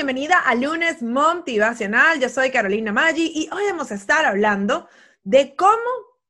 [0.00, 2.18] bienvenida a Lunes Motivacional.
[2.20, 4.88] Yo soy Carolina Maggi y hoy vamos a estar hablando
[5.24, 5.76] de cómo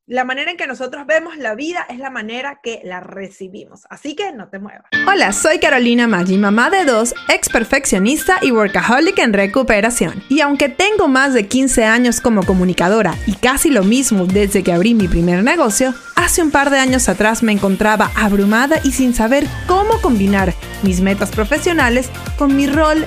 [0.08, 3.82] la manera en que nosotros vemos la vida es la manera que la recibimos.
[3.88, 4.86] Así que no te muevas.
[5.06, 10.20] Hola, soy Carolina Maggi, mamá de dos, ex perfeccionista y workaholic en recuperación.
[10.28, 14.72] Y aunque tengo más de 15 años como comunicadora y casi lo mismo desde que
[14.72, 19.14] abrí mi primer negocio, hace un par de años atrás me encontraba abrumada y sin
[19.14, 23.06] saber cómo combinar mis metas profesionales con mi rol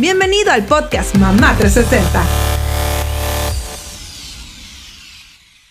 [0.00, 2.24] Bienvenido al podcast Mamá 360.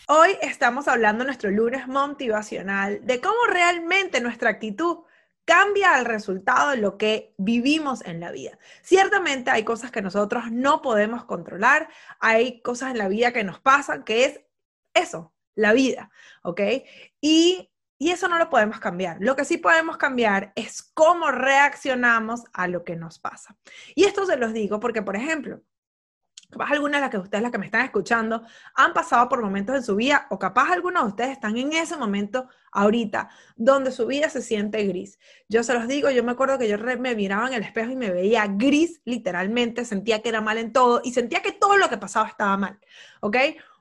[0.08, 5.00] Hoy estamos hablando nuestro lunes motivacional de cómo realmente nuestra actitud
[5.46, 8.60] cambia el resultado de lo que vivimos en la vida.
[8.84, 13.60] Ciertamente hay cosas que nosotros no podemos controlar, hay cosas en la vida que nos
[13.60, 14.42] pasan, que es
[14.94, 16.12] eso, la vida,
[16.44, 16.62] ¿ok?
[17.20, 19.18] Y, y eso no lo podemos cambiar.
[19.20, 23.56] Lo que sí podemos cambiar es cómo reaccionamos a lo que nos pasa.
[23.94, 25.62] Y esto se los digo porque, por ejemplo,
[26.50, 28.42] Capaz algunas de las que ustedes, las que me están escuchando,
[28.74, 31.96] han pasado por momentos en su vida, o capaz algunos de ustedes están en ese
[31.96, 35.20] momento ahorita, donde su vida se siente gris.
[35.48, 37.96] Yo se los digo, yo me acuerdo que yo me miraba en el espejo y
[37.96, 41.88] me veía gris, literalmente, sentía que era mal en todo y sentía que todo lo
[41.88, 42.80] que pasaba estaba mal,
[43.22, 43.38] ¿ok?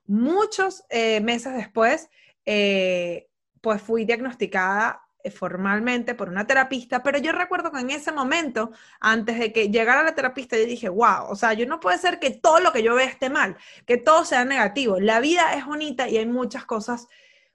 [0.06, 2.10] Muchos eh, meses después,
[2.44, 3.30] eh,
[3.60, 8.70] pues fui diagnosticada eh, formalmente por una terapista, pero yo recuerdo que en ese momento,
[9.00, 12.20] antes de que llegara la terapista, yo dije, wow, o sea, yo no puede ser
[12.20, 15.00] que todo lo que yo vea esté mal, que todo sea negativo.
[15.00, 17.08] La vida es bonita y hay muchas cosas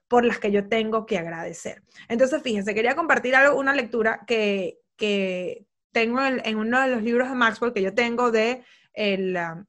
[0.08, 1.82] por las que yo tengo que agradecer.
[2.08, 7.30] Entonces, fíjense, quería compartir algo, una lectura que, que tengo en, uno de los libros
[7.30, 8.62] de Maxwell que yo tengo de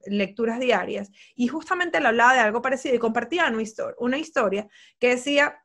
[0.05, 3.51] lecturas diarias, y justamente le hablaba de algo parecido y compartía
[3.97, 4.67] una historia
[4.99, 5.64] que decía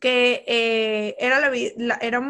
[0.00, 2.20] que eh, era, la, era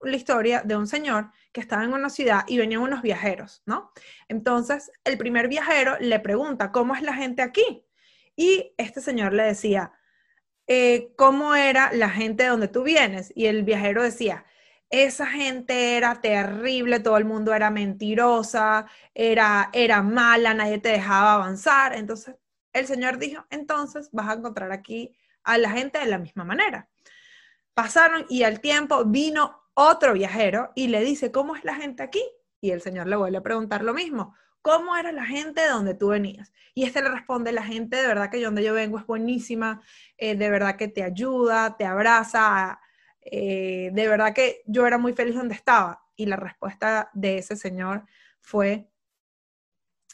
[0.00, 3.92] la historia de un señor que estaba en una ciudad y venían unos viajeros, ¿no?
[4.28, 7.84] Entonces, el primer viajero le pregunta, ¿cómo es la gente aquí?
[8.36, 9.92] Y este señor le decía,
[10.66, 13.32] eh, ¿cómo era la gente de donde tú vienes?
[13.34, 14.44] Y el viajero decía,
[14.90, 21.34] esa gente era terrible, todo el mundo era mentirosa, era, era mala, nadie te dejaba
[21.34, 21.94] avanzar.
[21.94, 22.36] Entonces,
[22.72, 26.88] el señor dijo, entonces vas a encontrar aquí a la gente de la misma manera.
[27.74, 32.22] Pasaron y al tiempo vino otro viajero y le dice, ¿cómo es la gente aquí?
[32.60, 34.34] Y el señor le vuelve a preguntar lo mismo.
[34.62, 36.52] ¿Cómo era la gente de donde tú venías?
[36.74, 39.80] Y este le responde, la gente de verdad que yo donde yo vengo es buenísima,
[40.18, 42.78] eh, de verdad que te ayuda, te abraza,
[43.22, 46.04] eh, de verdad que yo era muy feliz donde estaba.
[46.14, 48.04] Y la respuesta de ese señor
[48.40, 48.90] fue,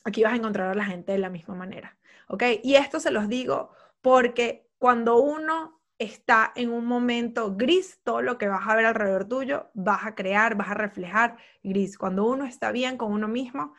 [0.04, 1.98] aquí vas a encontrar a la gente de la misma manera.
[2.28, 2.44] ¿Ok?
[2.62, 3.70] Y esto se los digo
[4.00, 9.26] porque cuando uno está en un momento gris, todo lo que vas a ver alrededor
[9.26, 11.97] tuyo, vas a crear, vas a reflejar gris.
[11.97, 13.75] Cuando uno está bien con uno mismo,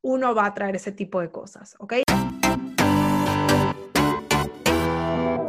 [0.00, 2.07] uno va a traer ese tipo de cosas, ¿ok?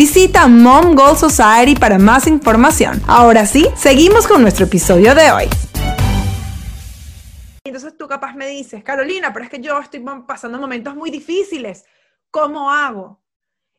[0.00, 3.02] Visita Mom Goal Society para más información.
[3.06, 5.44] Ahora sí, seguimos con nuestro episodio de hoy.
[7.64, 11.84] Entonces tú capaz me dices, Carolina, pero es que yo estoy pasando momentos muy difíciles.
[12.30, 13.22] ¿Cómo hago?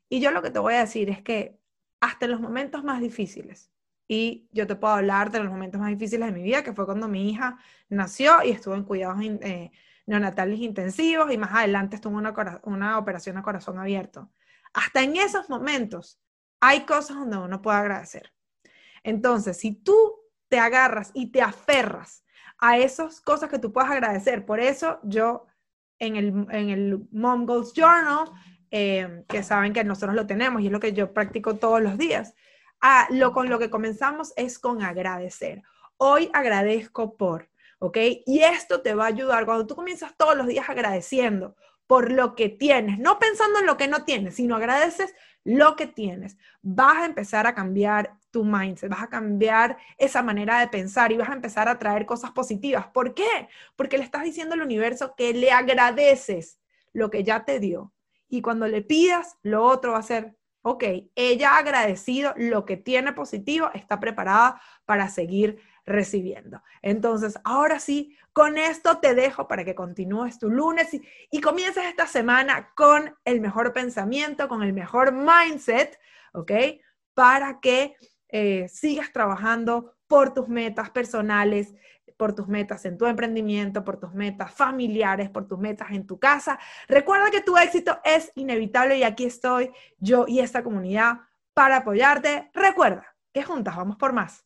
[0.10, 1.60] Y yo lo que te voy a decir es que
[2.00, 3.72] hasta en los momentos más difíciles,
[4.08, 6.86] y yo te puedo hablar de los momentos más difíciles de mi vida, que fue
[6.86, 7.58] cuando mi hija
[7.90, 9.72] nació y estuvo en cuidados eh,
[10.06, 14.30] neonatales intensivos y más adelante estuvo en una, una operación a corazón abierto.
[14.74, 16.20] Hasta en esos momentos
[16.60, 18.34] hay cosas donde uno puede agradecer.
[19.04, 19.96] Entonces, si tú
[20.48, 22.24] te agarras y te aferras
[22.60, 25.48] a esas cosas que tú puedas agradecer, por eso yo
[26.00, 28.32] en el, en el Mom Goals Journal,
[28.70, 31.98] eh, que saben que nosotros lo tenemos y es lo que yo practico todos los
[31.98, 32.34] días.
[32.80, 35.62] Ah, lo con lo que comenzamos es con agradecer.
[35.98, 37.98] Hoy agradezco por, ¿ok?
[38.26, 41.56] Y esto te va a ayudar cuando tú comienzas todos los días agradeciendo
[41.92, 45.88] por lo que tienes, no pensando en lo que no tienes, sino agradeces lo que
[45.88, 46.38] tienes.
[46.62, 51.18] Vas a empezar a cambiar tu mindset, vas a cambiar esa manera de pensar y
[51.18, 52.88] vas a empezar a traer cosas positivas.
[52.88, 53.50] ¿Por qué?
[53.76, 56.62] Porque le estás diciendo al universo que le agradeces
[56.94, 57.92] lo que ya te dio.
[58.30, 60.84] Y cuando le pidas, lo otro va a ser, ok,
[61.16, 66.62] ella ha agradecido lo que tiene positivo, está preparada para seguir recibiendo.
[66.82, 70.90] Entonces, ahora sí, con esto te dejo para que continúes tu lunes
[71.32, 76.00] y, comiences esta semana con el mejor pensamiento, con el mejor mindset,
[76.34, 76.52] ¿ok?
[77.14, 77.96] Para que
[78.30, 81.74] eh, sigas trabajando por tus metas personales,
[82.22, 86.20] por tus metas en tu emprendimiento, por tus metas familiares, por tus metas en tu
[86.20, 86.60] casa.
[86.88, 91.22] Recuerda que tu éxito es inevitable y aquí estoy yo y esta comunidad
[91.56, 92.52] para apoyarte.
[92.54, 94.46] Recuerda que juntas vamos por más.